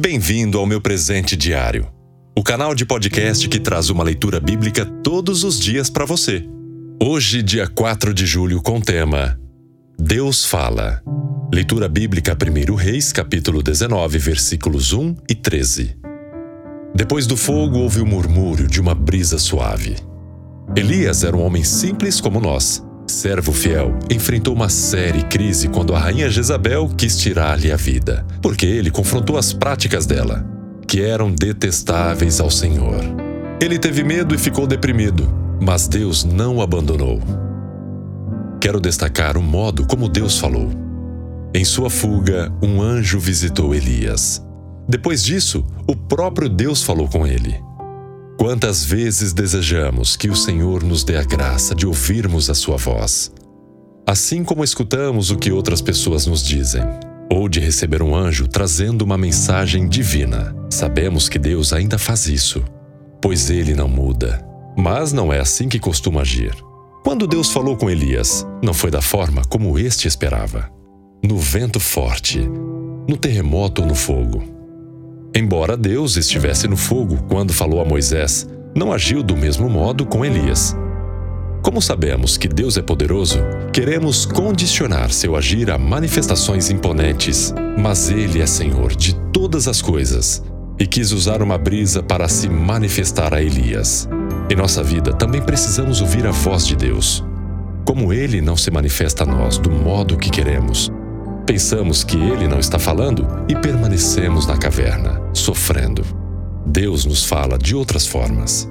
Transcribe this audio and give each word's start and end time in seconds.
Bem-vindo 0.00 0.58
ao 0.60 0.64
meu 0.64 0.80
presente 0.80 1.36
diário, 1.36 1.88
o 2.36 2.40
canal 2.40 2.72
de 2.72 2.86
podcast 2.86 3.48
que 3.48 3.58
traz 3.58 3.90
uma 3.90 4.04
leitura 4.04 4.38
bíblica 4.38 4.86
todos 4.86 5.42
os 5.42 5.58
dias 5.58 5.90
para 5.90 6.04
você. 6.04 6.48
Hoje, 7.02 7.42
dia 7.42 7.66
4 7.66 8.14
de 8.14 8.24
julho, 8.24 8.62
com 8.62 8.78
o 8.78 8.80
tema 8.80 9.36
Deus 9.98 10.44
fala. 10.44 11.02
Leitura 11.52 11.88
bíblica 11.88 12.36
1 12.40 12.74
Reis, 12.76 13.12
capítulo 13.12 13.60
19, 13.60 14.18
versículos 14.18 14.92
1 14.92 15.16
e 15.28 15.34
13. 15.34 15.98
Depois 16.94 17.26
do 17.26 17.36
fogo 17.36 17.78
houve 17.78 18.00
o 18.00 18.06
murmúrio 18.06 18.68
de 18.68 18.80
uma 18.80 18.94
brisa 18.94 19.36
suave. 19.36 19.96
Elias 20.76 21.24
era 21.24 21.36
um 21.36 21.42
homem 21.42 21.64
simples 21.64 22.20
como 22.20 22.40
nós. 22.40 22.86
Servo 23.18 23.52
fiel, 23.52 23.98
enfrentou 24.08 24.54
uma 24.54 24.68
séria 24.68 25.24
crise 25.24 25.66
quando 25.66 25.92
a 25.92 25.98
rainha 25.98 26.30
Jezabel 26.30 26.88
quis 26.96 27.18
tirar-lhe 27.18 27.72
a 27.72 27.76
vida, 27.76 28.24
porque 28.40 28.64
ele 28.64 28.92
confrontou 28.92 29.36
as 29.36 29.52
práticas 29.52 30.06
dela, 30.06 30.48
que 30.86 31.02
eram 31.02 31.32
detestáveis 31.32 32.38
ao 32.38 32.48
Senhor. 32.48 33.00
Ele 33.60 33.76
teve 33.76 34.04
medo 34.04 34.36
e 34.36 34.38
ficou 34.38 34.68
deprimido, 34.68 35.28
mas 35.60 35.88
Deus 35.88 36.22
não 36.22 36.58
o 36.58 36.62
abandonou. 36.62 37.20
Quero 38.60 38.78
destacar 38.78 39.36
o 39.36 39.42
modo 39.42 39.84
como 39.84 40.08
Deus 40.08 40.38
falou. 40.38 40.70
Em 41.52 41.64
sua 41.64 41.90
fuga, 41.90 42.52
um 42.62 42.80
anjo 42.80 43.18
visitou 43.18 43.74
Elias. 43.74 44.40
Depois 44.88 45.24
disso, 45.24 45.66
o 45.88 45.96
próprio 45.96 46.48
Deus 46.48 46.84
falou 46.84 47.08
com 47.08 47.26
ele. 47.26 47.60
Quantas 48.38 48.84
vezes 48.84 49.32
desejamos 49.32 50.14
que 50.16 50.30
o 50.30 50.36
Senhor 50.36 50.84
nos 50.84 51.02
dê 51.02 51.16
a 51.16 51.24
graça 51.24 51.74
de 51.74 51.84
ouvirmos 51.84 52.48
a 52.48 52.54
Sua 52.54 52.76
voz, 52.76 53.32
assim 54.06 54.44
como 54.44 54.62
escutamos 54.62 55.32
o 55.32 55.36
que 55.36 55.50
outras 55.50 55.82
pessoas 55.82 56.24
nos 56.24 56.44
dizem, 56.44 56.82
ou 57.28 57.48
de 57.48 57.58
receber 57.58 58.00
um 58.00 58.14
anjo 58.14 58.46
trazendo 58.46 59.02
uma 59.02 59.18
mensagem 59.18 59.88
divina. 59.88 60.54
Sabemos 60.70 61.28
que 61.28 61.36
Deus 61.36 61.72
ainda 61.72 61.98
faz 61.98 62.28
isso, 62.28 62.64
pois 63.20 63.50
ele 63.50 63.74
não 63.74 63.88
muda. 63.88 64.40
Mas 64.76 65.12
não 65.12 65.32
é 65.32 65.40
assim 65.40 65.68
que 65.68 65.80
costuma 65.80 66.20
agir. 66.20 66.54
Quando 67.02 67.26
Deus 67.26 67.50
falou 67.50 67.76
com 67.76 67.90
Elias, 67.90 68.46
não 68.62 68.72
foi 68.72 68.92
da 68.92 69.02
forma 69.02 69.42
como 69.46 69.76
este 69.80 70.06
esperava. 70.06 70.70
No 71.24 71.38
vento 71.38 71.80
forte, 71.80 72.38
no 73.08 73.16
terremoto 73.16 73.82
ou 73.82 73.88
no 73.88 73.96
fogo. 73.96 74.57
Embora 75.34 75.76
Deus 75.76 76.16
estivesse 76.16 76.66
no 76.66 76.76
fogo 76.76 77.22
quando 77.28 77.52
falou 77.52 77.80
a 77.80 77.84
Moisés, 77.84 78.48
não 78.74 78.92
agiu 78.92 79.22
do 79.22 79.36
mesmo 79.36 79.68
modo 79.68 80.06
com 80.06 80.24
Elias. 80.24 80.76
Como 81.62 81.82
sabemos 81.82 82.36
que 82.36 82.48
Deus 82.48 82.76
é 82.78 82.82
poderoso, 82.82 83.40
queremos 83.72 84.24
condicionar 84.24 85.10
seu 85.10 85.36
agir 85.36 85.70
a 85.70 85.76
manifestações 85.76 86.70
imponentes, 86.70 87.52
mas 87.78 88.08
Ele 88.08 88.40
é 88.40 88.46
Senhor 88.46 88.94
de 88.94 89.14
todas 89.32 89.68
as 89.68 89.82
coisas 89.82 90.42
e 90.78 90.86
quis 90.86 91.12
usar 91.12 91.42
uma 91.42 91.58
brisa 91.58 92.02
para 92.02 92.28
se 92.28 92.48
manifestar 92.48 93.34
a 93.34 93.42
Elias. 93.42 94.08
Em 94.48 94.56
nossa 94.56 94.82
vida 94.82 95.12
também 95.12 95.42
precisamos 95.42 96.00
ouvir 96.00 96.26
a 96.26 96.30
voz 96.30 96.66
de 96.66 96.74
Deus. 96.74 97.24
Como 97.84 98.12
Ele 98.12 98.40
não 98.40 98.56
se 98.56 98.70
manifesta 98.70 99.24
a 99.24 99.26
nós 99.26 99.58
do 99.58 99.70
modo 99.70 100.16
que 100.16 100.30
queremos, 100.30 100.90
Pensamos 101.48 102.04
que 102.04 102.18
ele 102.18 102.46
não 102.46 102.60
está 102.60 102.78
falando 102.78 103.26
e 103.48 103.56
permanecemos 103.56 104.46
na 104.46 104.58
caverna, 104.58 105.18
sofrendo. 105.32 106.04
Deus 106.66 107.06
nos 107.06 107.24
fala 107.24 107.56
de 107.56 107.74
outras 107.74 108.06
formas. 108.06 108.70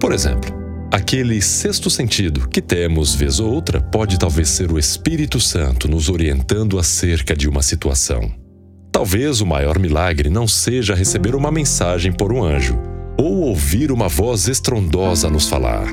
Por 0.00 0.10
exemplo, 0.10 0.50
aquele 0.90 1.42
sexto 1.42 1.90
sentido 1.90 2.48
que 2.48 2.62
temos 2.62 3.14
vez 3.14 3.40
ou 3.40 3.52
outra 3.52 3.78
pode 3.78 4.18
talvez 4.18 4.48
ser 4.48 4.72
o 4.72 4.78
Espírito 4.78 5.38
Santo 5.38 5.86
nos 5.86 6.08
orientando 6.08 6.78
acerca 6.78 7.36
de 7.36 7.46
uma 7.46 7.60
situação. 7.60 8.34
Talvez 8.90 9.42
o 9.42 9.46
maior 9.46 9.78
milagre 9.78 10.30
não 10.30 10.48
seja 10.48 10.94
receber 10.94 11.34
uma 11.34 11.52
mensagem 11.52 12.10
por 12.10 12.32
um 12.32 12.42
anjo 12.42 12.80
ou 13.18 13.42
ouvir 13.42 13.92
uma 13.92 14.08
voz 14.08 14.48
estrondosa 14.48 15.28
nos 15.28 15.46
falar, 15.46 15.88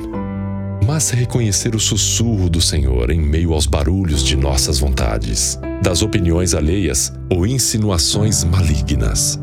mas 0.84 1.10
reconhecer 1.10 1.74
o 1.74 1.80
sussurro 1.80 2.50
do 2.50 2.60
Senhor 2.60 3.10
em 3.10 3.20
meio 3.20 3.52
aos 3.52 3.66
barulhos 3.66 4.22
de 4.22 4.36
nossas 4.36 4.78
vontades 4.78 5.58
das 5.82 6.02
opiniões 6.02 6.54
alheias 6.54 7.12
ou 7.30 7.46
insinuações 7.46 8.44
malignas. 8.44 9.38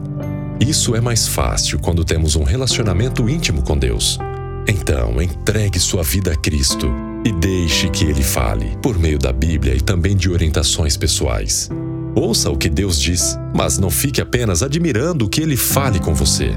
Isso 0.59 0.95
é 0.95 1.01
mais 1.01 1.27
fácil 1.27 1.79
quando 1.79 2.03
temos 2.03 2.35
um 2.35 2.43
relacionamento 2.43 3.29
íntimo 3.29 3.61
com 3.61 3.77
Deus. 3.77 4.17
Então, 4.67 5.21
entregue 5.21 5.79
sua 5.79 6.03
vida 6.03 6.31
a 6.31 6.35
Cristo 6.35 6.87
e 7.25 7.31
deixe 7.31 7.89
que 7.89 8.05
Ele 8.05 8.23
fale, 8.23 8.77
por 8.81 8.97
meio 8.99 9.17
da 9.17 9.33
Bíblia 9.33 9.75
e 9.75 9.81
também 9.81 10.15
de 10.15 10.29
orientações 10.29 10.95
pessoais. 10.95 11.69
Ouça 12.15 12.49
o 12.49 12.57
que 12.57 12.69
Deus 12.69 12.99
diz, 12.99 13.37
mas 13.55 13.77
não 13.77 13.89
fique 13.89 14.21
apenas 14.21 14.61
admirando 14.61 15.25
o 15.25 15.29
que 15.29 15.41
Ele 15.41 15.57
fale 15.57 15.99
com 15.99 16.13
você. 16.13 16.51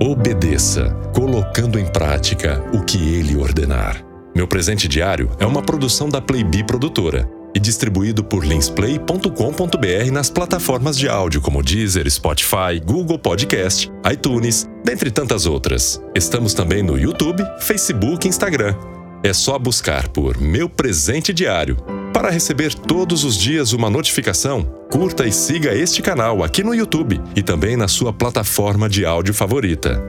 Obedeça, 0.00 0.90
colocando 1.14 1.78
em 1.78 1.86
prática 1.86 2.62
o 2.72 2.84
que 2.84 2.98
Ele 3.14 3.36
ordenar. 3.36 4.07
Meu 4.38 4.46
presente 4.46 4.86
diário 4.86 5.28
é 5.40 5.44
uma 5.44 5.60
produção 5.60 6.08
da 6.08 6.20
Playbee 6.20 6.62
Produtora 6.62 7.28
e 7.56 7.58
distribuído 7.58 8.22
por 8.22 8.46
linsplay.com.br 8.46 10.12
nas 10.12 10.30
plataformas 10.30 10.96
de 10.96 11.08
áudio 11.08 11.40
como 11.40 11.60
Deezer, 11.60 12.08
Spotify, 12.08 12.78
Google 12.86 13.18
Podcast, 13.18 13.90
iTunes, 14.08 14.70
dentre 14.84 15.10
tantas 15.10 15.44
outras. 15.44 16.00
Estamos 16.14 16.54
também 16.54 16.84
no 16.84 16.96
YouTube, 16.96 17.42
Facebook 17.58 18.28
e 18.28 18.30
Instagram. 18.30 18.76
É 19.24 19.32
só 19.32 19.58
buscar 19.58 20.06
por 20.06 20.40
Meu 20.40 20.68
Presente 20.68 21.34
Diário. 21.34 21.76
Para 22.14 22.30
receber 22.30 22.72
todos 22.72 23.24
os 23.24 23.36
dias 23.36 23.72
uma 23.72 23.90
notificação, 23.90 24.62
curta 24.88 25.26
e 25.26 25.32
siga 25.32 25.74
este 25.74 26.00
canal 26.00 26.44
aqui 26.44 26.62
no 26.62 26.72
YouTube 26.72 27.20
e 27.34 27.42
também 27.42 27.76
na 27.76 27.88
sua 27.88 28.12
plataforma 28.12 28.88
de 28.88 29.04
áudio 29.04 29.34
favorita. 29.34 30.00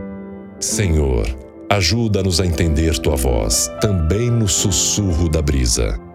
Senhor, 0.60 1.49
ajuda-nos 1.70 2.42
a 2.42 2.46
entender 2.46 2.98
tua 2.98 3.16
voz, 3.16 3.72
também 3.80 4.32
no 4.32 4.48
sussurro 4.48 5.30
da 5.30 5.42
brisa. 5.42 6.09